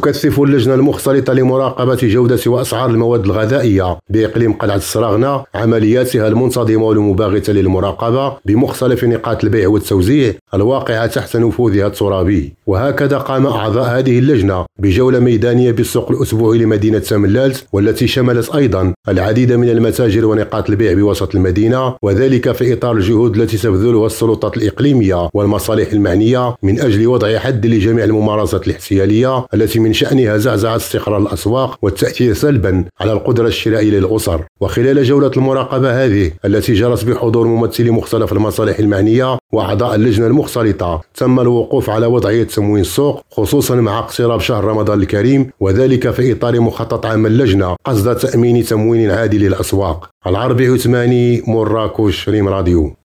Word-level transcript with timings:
تكثف 0.00 0.40
اللجنة 0.40 0.74
المختلطة 0.74 1.32
لمراقبة 1.32 1.98
جودة 2.02 2.40
وأسعار 2.46 2.90
المواد 2.90 3.24
الغذائية. 3.24 3.98
بإقليم 4.10 4.52
قلعة 4.52 4.76
السراغنة 4.76 5.44
عملياتها 5.54 6.28
المنتظمة 6.28 6.84
والمباغتة 6.84 7.52
للمراقبة 7.52 8.36
بمختلف 8.44 9.04
نقاط 9.04 9.44
البيع 9.44 9.68
والتوزيع 9.68 10.32
الواقعة 10.54 11.06
تحت 11.06 11.36
نفوذها 11.36 11.86
الترابي. 11.86 12.52
وهكذا 12.66 13.18
قام 13.18 13.46
أعضاء 13.46 13.98
هذه 13.98 14.18
اللجنة 14.18 14.64
بجولة 14.78 15.18
ميدانية 15.18 15.70
بالسوق 15.70 16.10
الأسبوعي 16.10 16.58
لمدينة 16.58 17.00
ساملالت 17.00 17.66
والتي 17.72 18.06
شملت 18.06 18.54
أيضا 18.54 18.94
العديد 19.08 19.52
من 19.52 19.68
المتاجر 19.68 20.26
ونقاط 20.26 20.70
البيع 20.70 20.92
بوسط 20.94 21.34
المدينة 21.34 21.94
وذلك 22.02 22.52
في 22.52 22.72
إطار 22.72 22.96
الجهود 22.96 23.36
التي 23.36 23.56
تبذلها 23.56 24.06
السلطات 24.06 24.56
الإقليمية 24.56 25.28
والمصالح 25.34 25.92
المعنية 25.92 26.56
من 26.62 26.80
أجل 26.80 27.06
وضع 27.06 27.38
حد 27.38 27.66
لجميع 27.66 28.04
الممارسات 28.04 28.66
الاحتيالية 28.66 29.46
التي 29.54 29.78
من 29.90 29.94
شأنها 29.94 30.36
زعزعة 30.36 30.76
استقرار 30.76 31.18
الأسواق 31.18 31.78
والتأثير 31.82 32.34
سلبا 32.34 32.84
على 33.00 33.12
القدرة 33.12 33.46
الشرائية 33.46 33.90
للأسر. 33.90 34.44
وخلال 34.60 35.04
جولة 35.04 35.30
المراقبة 35.36 36.04
هذه 36.04 36.30
التي 36.44 36.74
جرت 36.74 37.04
بحضور 37.04 37.46
ممثلي 37.46 37.90
مختلف 37.90 38.32
المصالح 38.32 38.78
المعنية 38.78 39.38
وأعضاء 39.52 39.94
اللجنة 39.94 40.26
المختلطة 40.26 41.00
تم 41.14 41.40
الوقوف 41.40 41.90
على 41.90 42.06
وضعية 42.06 42.44
تموين 42.44 42.80
السوق 42.80 43.22
خصوصا 43.30 43.74
مع 43.74 43.98
اقتراب 43.98 44.40
شهر 44.40 44.64
رمضان 44.64 45.00
الكريم 45.00 45.50
وذلك 45.60 46.10
في 46.10 46.32
إطار 46.32 46.60
مخطط 46.60 47.06
عام 47.06 47.26
اللجنة 47.26 47.76
قصد 47.84 48.16
تأمين 48.16 48.64
تموين 48.64 49.10
عادل 49.10 49.40
للأسواق. 49.40 50.10
العربي 50.26 50.66
عثماني 50.68 51.42
مراكش 51.46 52.28
ريم 52.28 52.48
راديو. 52.48 52.92